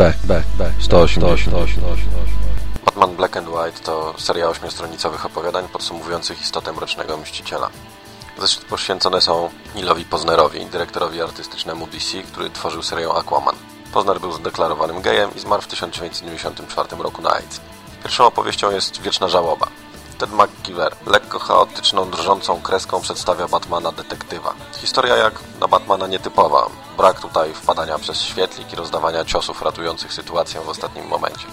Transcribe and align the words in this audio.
Back, 0.00 0.16
back, 0.26 0.46
back. 0.56 0.72
180. 0.80 1.52
Batman 2.84 3.16
Black 3.16 3.36
and 3.36 3.48
White 3.48 3.80
to 3.84 4.14
seria 4.18 4.48
ośmiostronicowych 4.48 5.26
opowiadań 5.26 5.68
podsumowujących 5.68 6.40
istotę 6.40 6.72
Mrocznego 6.72 7.16
Mściciela. 7.16 7.70
Zresztą 8.38 8.62
poświęcone 8.70 9.20
są 9.20 9.50
Nilowi 9.74 10.04
Poznerowi, 10.04 10.66
dyrektorowi 10.66 11.22
artystycznemu 11.22 11.86
DC, 11.86 12.22
który 12.22 12.50
tworzył 12.50 12.82
serię 12.82 13.08
Aquaman. 13.12 13.54
Pozner 13.92 14.20
był 14.20 14.32
zdeklarowanym 14.32 15.02
gejem 15.02 15.30
i 15.36 15.40
zmarł 15.40 15.62
w 15.62 15.66
1994 15.66 16.88
roku 16.98 17.22
na 17.22 17.30
AIDS. 17.30 17.60
Pierwszą 18.02 18.26
opowieścią 18.26 18.70
jest 18.70 19.02
Wieczna 19.02 19.28
Żałoba. 19.28 19.66
Ted 20.20 20.32
McKeever 20.32 20.96
lekko 21.06 21.38
chaotyczną, 21.38 22.10
drżącą 22.10 22.62
kreską 22.62 23.00
przedstawia 23.00 23.48
Batmana 23.48 23.92
detektywa. 23.92 24.54
Historia 24.80 25.16
jak 25.16 25.34
na 25.60 25.68
Batmana 25.68 26.06
nietypowa. 26.06 26.70
Brak 26.96 27.20
tutaj 27.20 27.54
wpadania 27.54 27.98
przez 27.98 28.22
świetlik 28.22 28.72
i 28.72 28.76
rozdawania 28.76 29.24
ciosów 29.24 29.62
ratujących 29.62 30.12
sytuację 30.12 30.60
w 30.60 30.68
ostatnim 30.68 31.06
momencie. 31.06 31.46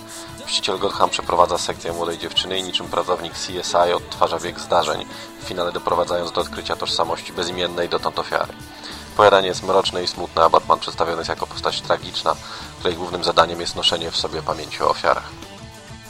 Mściciel 0.45 0.79
Gotham 0.79 1.09
przeprowadza 1.09 1.57
sekcję 1.57 1.93
młodej 1.93 2.17
dziewczyny 2.17 2.59
i 2.59 2.63
niczym 2.63 2.87
pracownik 2.87 3.33
CSI 3.33 3.93
odtwarza 3.95 4.39
bieg 4.39 4.59
zdarzeń, 4.59 5.05
w 5.41 5.43
finale 5.43 5.71
doprowadzając 5.71 6.31
do 6.31 6.41
odkrycia 6.41 6.75
tożsamości 6.75 7.33
bezimiennej 7.33 7.89
dotąd 7.89 8.19
ofiary. 8.19 8.53
Powiadanie 9.17 9.47
jest 9.47 9.63
mroczne 9.63 10.03
i 10.03 10.07
smutne, 10.07 10.43
a 10.43 10.49
Batman 10.49 10.79
przedstawiony 10.79 11.17
jest 11.17 11.29
jako 11.29 11.47
postać 11.47 11.81
tragiczna, 11.81 12.35
której 12.79 12.97
głównym 12.97 13.23
zadaniem 13.23 13.61
jest 13.61 13.75
noszenie 13.75 14.11
w 14.11 14.17
sobie 14.17 14.41
pamięci 14.41 14.83
o 14.83 14.89
ofiarach. 14.89 15.46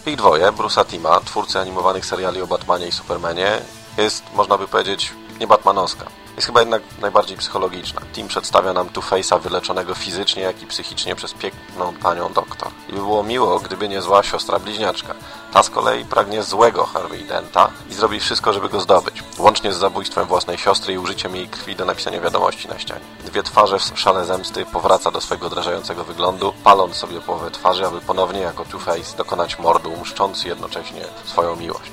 Ich 0.08 0.16
dwoje, 0.16 0.52
Bruce'a 0.52 0.86
Tima, 0.86 1.20
twórcy 1.20 1.60
animowanych 1.60 2.06
seriali 2.06 2.42
o 2.42 2.48
Batmanie 2.48 2.88
i 2.88 2.92
Supermanie, 2.92 3.62
jest, 3.98 4.24
można 4.36 4.58
by 4.58 4.68
powiedzieć, 4.68 5.14
nie 5.40 5.48
Batmanowska. 5.48 6.06
Jest 6.38 6.48
chyba 6.48 6.60
jednak 6.60 6.82
najbardziej 7.02 7.38
psychologiczna. 7.38 8.02
Tim 8.14 8.28
przedstawia 8.28 8.74
nam 8.74 8.90
tu 8.90 9.02
Face'a 9.02 9.42
wyleczonego 9.42 9.96
fizycznie, 9.96 10.44
jak 10.44 10.62
i 10.62 10.68
psychicznie 10.68 11.16
przez 11.16 11.34
piękną 11.34 11.94
panią 11.94 12.34
doktor. 12.34 12.72
I 12.90 12.92
by 12.92 12.98
było 12.98 13.24
miło, 13.24 13.60
gdyby 13.60 13.90
nie 13.90 14.02
zła 14.02 14.24
siostra 14.24 14.60
bliźniaczka. 14.60 15.14
Ta 15.54 15.64
z 15.64 15.70
kolei 15.70 16.06
pragnie 16.06 16.44
złego 16.44 16.86
Harvey 16.86 17.24
Denta 17.24 17.70
i 17.90 17.94
zrobi 17.94 18.20
wszystko, 18.20 18.54
żeby 18.54 18.70
go 18.70 18.82
zdobyć. 18.82 19.24
Łącznie 19.38 19.74
z 19.74 19.78
zabójstwem 19.78 20.28
własnej 20.28 20.58
siostry 20.58 20.94
i 20.94 20.98
użyciem 20.98 21.36
jej 21.36 21.48
krwi 21.48 21.76
do 21.76 21.86
napisania 21.86 22.22
wiadomości 22.22 22.68
na 22.68 22.80
ścianie. 22.80 23.06
Dwie 23.26 23.44
twarze 23.44 23.80
w 23.80 24.00
szale 24.00 24.26
zemsty 24.26 24.66
powraca 24.66 25.12
do 25.12 25.22
swojego 25.22 25.50
drażającego 25.50 26.04
wyglądu, 26.04 26.54
paląc 26.64 26.96
sobie 26.96 27.22
połowę 27.22 27.52
twarzy, 27.52 27.88
aby 27.88 28.02
ponownie 28.02 28.40
jako 28.40 28.64
Two-Face 28.64 29.18
dokonać 29.18 29.60
mordu, 29.60 29.92
mszcząc 30.02 30.44
jednocześnie 30.46 31.02
swoją 31.26 31.56
miłość. 31.56 31.92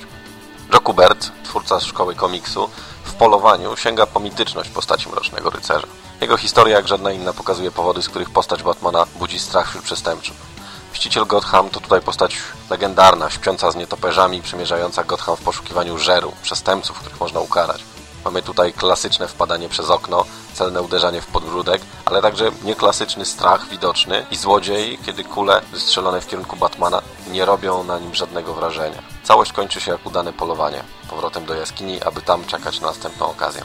Joe 0.73 0.81
Kubert, 0.81 1.31
twórca 1.45 1.81
szkoły 1.81 2.15
komiksu, 2.15 2.71
w 3.15 3.17
polowaniu 3.17 3.77
sięga 3.77 4.07
po 4.07 4.21
mityczność 4.21 4.71
postaci 4.71 5.09
Mrocznego 5.09 5.51
Rycerza. 5.51 5.87
Jego 6.21 6.37
historia, 6.37 6.77
jak 6.77 6.89
żadna 6.89 7.13
inna, 7.13 7.33
pokazuje 7.33 7.71
powody, 7.71 8.03
z 8.03 8.09
których 8.09 8.31
postać 8.31 8.63
Batmana 8.63 9.07
budzi 9.17 9.39
strach 9.39 9.69
wśród 9.69 9.85
przestępców. 9.85 10.37
Mściciel 10.93 11.27
Gotham 11.27 11.71
to 11.71 11.81
tutaj 11.81 12.01
postać 12.01 12.37
legendarna, 12.71 13.31
śpiąca 13.31 13.71
z 13.71 13.77
nietoperzami, 13.77 14.43
przemierzająca 14.43 15.05
Gotham 15.05 15.37
w 15.37 15.41
poszukiwaniu 15.41 15.99
żeru, 15.99 16.33
przestępców, 16.43 16.99
których 16.99 17.21
można 17.21 17.41
ukarać. 17.41 17.85
Mamy 18.25 18.43
tutaj 18.43 18.73
klasyczne 18.73 19.29
wpadanie 19.29 19.69
przez 19.69 19.91
okno, 19.91 20.25
celne 20.55 20.83
uderzanie 20.83 21.21
w 21.21 21.27
podbródek, 21.27 21.83
ale 22.05 22.23
także 22.23 22.51
nieklasyczny 22.65 23.25
strach 23.25 23.69
widoczny 23.69 24.27
i 24.31 24.37
złodziej, 24.37 24.99
kiedy 25.07 25.25
kule 25.25 25.61
wystrzelone 25.73 26.21
w 26.21 26.27
kierunku 26.27 26.57
Batmana 26.57 27.03
nie 27.35 27.45
robią 27.45 27.85
na 27.85 27.99
nim 27.99 28.15
żadnego 28.15 28.55
wrażenia. 28.55 29.03
Całość 29.23 29.53
kończy 29.53 29.81
się 29.81 29.93
jak 29.93 30.07
udane 30.07 30.33
polowanie, 30.33 30.85
powrotem 31.11 31.45
do 31.45 31.55
jaskini, 31.55 32.03
aby 32.03 32.23
tam 32.23 32.45
czekać 32.45 32.81
na 32.81 32.87
następną 32.87 33.27
okazję. 33.27 33.63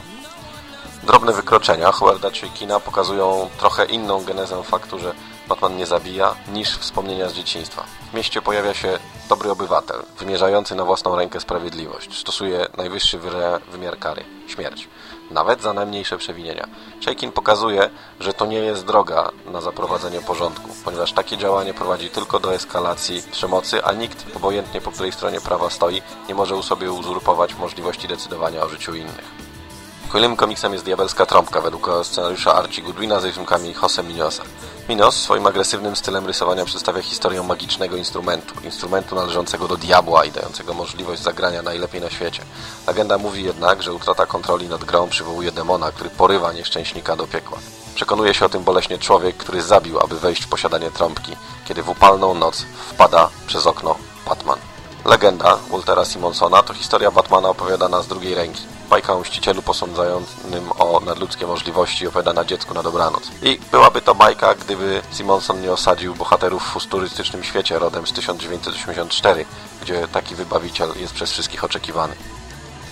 Drobne 1.04 1.34
wykroczenia 1.34 1.92
Howarda 1.92 2.32
Kina 2.32 2.80
pokazują 2.80 3.50
trochę 3.58 3.86
inną 3.86 4.24
genezę 4.24 4.64
faktu, 4.64 5.00
że 5.00 5.14
Batman 5.50 5.78
nie 5.78 5.86
zabija, 5.86 6.36
niż 6.54 6.78
wspomnienia 6.78 7.30
z 7.30 7.34
dzieciństwa. 7.34 7.84
W 8.12 8.14
mieście 8.14 8.42
pojawia 8.42 8.74
się 8.74 9.00
dobry 9.30 9.52
obywatel, 9.52 10.04
wymierzający 10.20 10.76
na 10.76 10.86
własną 10.86 11.16
rękę 11.16 11.40
sprawiedliwość. 11.40 12.20
Stosuje 12.20 12.68
najwyższy 12.78 13.20
wymiar 13.72 14.00
kary– 14.00 14.26
śmierć. 14.48 14.88
Nawet 15.32 15.62
za 15.62 15.74
najmniejsze 15.74 16.18
przewinienia. 16.18 16.68
Chaikin 17.06 17.32
pokazuje, 17.32 17.90
że 18.20 18.34
to 18.34 18.46
nie 18.46 18.58
jest 18.58 18.86
droga 18.86 19.32
na 19.46 19.62
zaprowadzenie 19.62 20.22
porządku, 20.22 20.70
ponieważ 20.86 21.14
takie 21.14 21.38
działanie 21.38 21.74
prowadzi 21.74 22.10
tylko 22.10 22.40
do 22.40 22.54
eskalacji 22.54 23.24
przemocy, 23.32 23.84
a 23.84 23.94
nikt, 23.94 24.36
obojętnie 24.36 24.82
po 24.82 24.92
której 24.92 25.12
stronie 25.12 25.42
prawa 25.42 25.70
stoi, 25.70 26.02
nie 26.28 26.36
może 26.36 26.56
u 26.56 26.64
sobie 26.64 26.92
uzurpować 26.92 27.56
możliwości 27.56 28.08
decydowania 28.08 28.64
o 28.64 28.70
życiu 28.70 28.96
innych. 28.96 29.49
Kolejnym 30.10 30.38
komiksem 30.38 30.74
jest 30.74 30.86
Diabelska 30.86 31.26
Trąbka 31.26 31.62
według 31.62 31.90
scenariusza 32.04 32.54
Archie 32.54 32.82
Goodwina 32.82 33.20
z 33.20 33.26
rysunkami 33.26 33.76
Jose 33.82 34.04
Minosa. 34.04 34.44
Minos 34.90 35.16
swoim 35.16 35.48
agresywnym 35.48 35.96
stylem 35.96 36.26
rysowania 36.26 36.66
przedstawia 36.66 37.02
historię 37.02 37.44
magicznego 37.44 37.98
instrumentu, 37.98 38.56
instrumentu 38.64 39.16
należącego 39.16 39.68
do 39.68 39.78
diabła 39.78 40.26
i 40.26 40.32
dającego 40.32 40.74
możliwość 40.74 41.22
zagrania 41.22 41.62
najlepiej 41.62 42.02
na 42.02 42.10
świecie. 42.10 42.44
Legenda 42.88 43.18
mówi 43.18 43.44
jednak, 43.44 43.84
że 43.84 43.94
utrata 43.94 44.26
kontroli 44.26 44.68
nad 44.68 44.84
grą 44.84 45.10
przywołuje 45.10 45.52
demona, 45.52 45.92
który 45.92 46.10
porywa 46.10 46.54
nieszczęśnika 46.54 47.16
do 47.16 47.28
piekła. 47.28 47.58
Przekonuje 47.96 48.34
się 48.34 48.46
o 48.46 48.50
tym 48.50 48.64
boleśnie 48.64 48.98
człowiek, 48.98 49.38
który 49.38 49.62
zabił, 49.62 50.00
aby 50.00 50.20
wejść 50.20 50.44
w 50.44 50.50
posiadanie 50.50 50.92
trąbki, 50.92 51.36
kiedy 51.66 51.84
w 51.84 51.90
upalną 51.90 52.34
noc 52.34 52.66
wpada 52.90 53.30
przez 53.48 53.68
okno 53.68 53.96
Batman. 54.26 54.60
Legenda 55.06 55.58
Waltera 55.72 56.06
Simonsona 56.06 56.64
to 56.64 56.74
historia 56.74 57.12
Batmana 57.12 57.50
opowiadana 57.50 58.02
z 58.02 58.08
drugiej 58.08 58.36
ręki. 58.36 58.79
Bajka 58.90 59.14
o 59.14 59.20
mścicielu 59.20 59.62
posądzającym 59.62 60.72
o 60.80 61.00
nadludzkie 61.00 61.48
możliwości 61.48 62.08
opowiadana 62.08 62.46
dziecku 62.46 62.74
na 62.74 62.84
dobranoc. 62.84 63.24
I 63.42 63.60
byłaby 63.72 64.02
to 64.02 64.16
bajka, 64.16 64.56
gdyby 64.56 65.02
Simonson 65.14 65.62
nie 65.62 65.72
osadził 65.72 66.16
bohaterów 66.16 66.64
w 66.64 66.72
futurystycznym 66.72 67.44
świecie 67.44 67.80
rodem 67.80 68.08
z 68.08 68.14
1984, 68.14 69.46
gdzie 69.82 70.08
taki 70.08 70.36
wybawiciel 70.36 70.90
jest 70.96 71.14
przez 71.14 71.32
wszystkich 71.32 71.64
oczekiwany. 71.64 72.16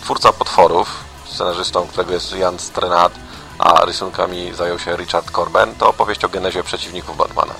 Twórca 0.02 0.34
Potworów, 0.34 1.04
scenarzystą 1.26 1.88
którego 1.88 2.14
jest 2.14 2.36
Jan 2.36 2.60
Strenat, 2.60 3.12
a 3.60 3.86
rysunkami 3.86 4.54
zajął 4.54 4.80
się 4.80 4.96
Richard 4.96 5.32
Corben, 5.32 5.76
to 5.76 5.90
opowieść 5.90 6.26
o 6.26 6.30
genezie 6.30 6.64
przeciwników 6.64 7.18
Batmana. 7.18 7.54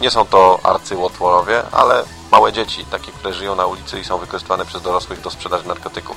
Nie 0.00 0.10
są 0.10 0.26
to 0.26 0.60
arcyłotworowie, 0.62 1.62
ale 1.72 2.04
małe 2.32 2.52
dzieci, 2.52 2.84
takie, 2.84 3.12
które 3.12 3.34
żyją 3.34 3.54
na 3.54 3.66
ulicy 3.66 4.00
i 4.00 4.04
są 4.04 4.18
wykorzystywane 4.18 4.64
przez 4.64 4.82
dorosłych 4.82 5.20
do 5.20 5.30
sprzedaży 5.30 5.68
narkotyków. 5.68 6.16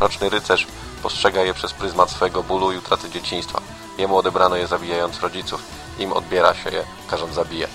Roczny 0.00 0.28
rycerz 0.28 0.66
postrzega 0.98 1.42
je 1.42 1.54
przez 1.54 1.72
pryzmat 1.72 2.10
swojego 2.10 2.42
bólu 2.42 2.72
i 2.72 2.78
utraty 2.78 3.10
dzieciństwa. 3.10 3.60
Jemu 3.98 4.16
odebrano 4.16 4.56
je 4.56 4.66
zabijając 4.66 5.20
rodziców, 5.20 5.62
im 5.98 6.12
odbiera 6.12 6.54
się 6.54 6.70
je, 6.70 6.84
każąc 7.10 7.34
zabijać. 7.34 7.70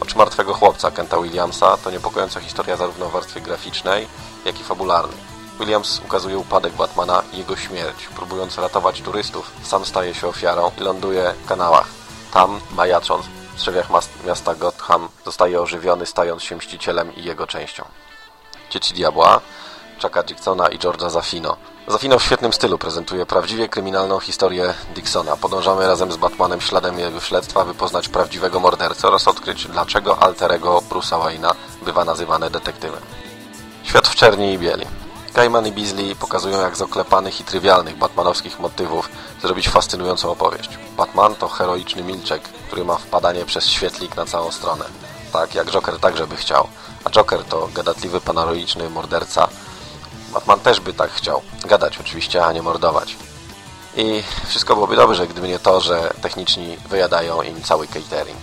Oczy 0.00 0.18
martwego 0.18 0.54
chłopca 0.54 0.90
Kenta 0.90 1.20
Williamsa 1.22 1.76
to 1.76 1.90
niepokojąca 1.90 2.40
historia 2.40 2.76
zarówno 2.76 3.08
w 3.08 3.12
warstwie 3.12 3.40
graficznej, 3.40 4.08
jak 4.44 4.60
i 4.60 4.64
fabularnej. 4.64 5.18
Williams 5.60 6.00
ukazuje 6.04 6.38
upadek 6.38 6.72
Batmana 6.72 7.22
i 7.32 7.38
jego 7.38 7.56
śmierć. 7.56 8.06
Próbując 8.16 8.58
ratować 8.58 9.02
turystów, 9.02 9.50
sam 9.62 9.84
staje 9.84 10.14
się 10.14 10.28
ofiarą 10.28 10.70
i 10.78 10.80
ląduje 10.80 11.34
w 11.44 11.48
kanałach. 11.48 11.88
Tam, 12.32 12.60
majacząc, 12.76 13.26
w 13.26 13.56
drzewiach 13.56 13.88
miasta 14.26 14.54
Gotham, 14.54 15.08
zostaje 15.24 15.60
ożywiony, 15.60 16.06
stając 16.06 16.42
się 16.42 16.56
mścicielem 16.56 17.16
i 17.16 17.24
jego 17.24 17.46
częścią. 17.46 17.84
Dzieci 18.70 18.94
Diabła, 18.94 19.40
Chucka 20.02 20.22
Dixona 20.22 20.68
i 20.68 20.78
George'a 20.78 21.10
Zafino. 21.10 21.56
Zafino 21.88 22.18
w 22.18 22.22
świetnym 22.22 22.52
stylu 22.52 22.78
prezentuje 22.78 23.26
prawdziwie 23.26 23.68
kryminalną 23.68 24.20
historię 24.20 24.74
Dixona. 24.94 25.36
Podążamy 25.36 25.86
razem 25.86 26.12
z 26.12 26.16
Batmanem 26.16 26.60
śladem 26.60 26.98
jego 26.98 27.20
śledztwa, 27.20 27.64
by 27.64 27.74
poznać 27.74 28.08
prawdziwego 28.08 28.60
mordercę 28.60 29.08
oraz 29.08 29.28
odkryć, 29.28 29.66
dlaczego 29.66 30.22
alterego 30.22 30.82
Bruce'a 30.90 31.22
Wayne'a 31.22 31.54
bywa 31.82 32.04
nazywany 32.04 32.50
detektywem. 32.50 33.00
Świat 33.84 34.08
w 34.08 34.14
czerni 34.14 34.52
i 34.52 34.58
bieli. 34.58 34.86
Gaiman 35.34 35.66
i 35.66 35.72
Beasley 35.72 36.16
pokazują, 36.16 36.60
jak 36.60 36.76
z 36.76 36.82
oklepanych 36.82 37.40
i 37.40 37.44
trywialnych 37.44 37.96
batmanowskich 37.96 38.60
motywów 38.60 39.08
zrobić 39.42 39.68
fascynującą 39.68 40.30
opowieść. 40.30 40.70
Batman 40.96 41.34
to 41.34 41.48
heroiczny 41.48 42.02
milczek, 42.02 42.42
który 42.42 42.84
ma 42.84 42.96
wpadanie 42.96 43.44
przez 43.44 43.66
świetlik 43.66 44.16
na 44.16 44.24
całą 44.24 44.50
stronę. 44.50 44.84
Tak 45.32 45.54
jak 45.54 45.70
Joker 45.70 46.00
także 46.00 46.26
by 46.26 46.36
chciał. 46.36 46.68
A 47.04 47.10
Joker 47.10 47.44
to 47.44 47.68
gadatliwy, 47.74 48.20
panaroiczny 48.20 48.90
morderca. 48.90 49.48
Batman 50.32 50.60
też 50.60 50.80
by 50.80 50.92
tak 50.92 51.10
chciał. 51.10 51.42
Gadać 51.64 51.98
oczywiście, 51.98 52.44
a 52.44 52.52
nie 52.52 52.62
mordować. 52.62 53.16
I 53.96 54.22
wszystko 54.46 54.74
byłoby 54.74 54.96
dobrze, 54.96 55.26
gdyby 55.26 55.48
nie 55.48 55.58
to, 55.58 55.80
że 55.80 56.14
techniczni 56.22 56.76
wyjadają 56.88 57.42
im 57.42 57.62
cały 57.62 57.86
catering. 57.86 58.38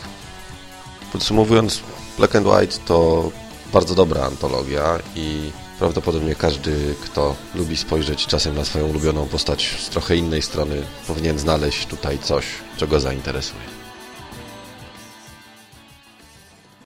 Podsumowując, 1.11 1.79
Black 2.17 2.35
and 2.35 2.47
White 2.47 2.77
to 2.85 3.29
bardzo 3.73 3.95
dobra 3.95 4.25
antologia 4.25 4.99
i 5.15 5.51
Prawdopodobnie 5.79 6.35
każdy, 6.35 6.95
kto 7.05 7.35
lubi 7.55 7.77
spojrzeć 7.77 8.27
czasem 8.27 8.55
na 8.55 8.65
swoją 8.65 8.87
ulubioną 8.87 9.27
postać 9.27 9.75
z 9.79 9.89
trochę 9.89 10.15
innej 10.15 10.41
strony, 10.41 10.83
powinien 11.07 11.39
znaleźć 11.39 11.85
tutaj 11.85 12.19
coś, 12.19 12.45
co 12.77 12.87
go 12.87 12.99
zainteresuje. 12.99 13.84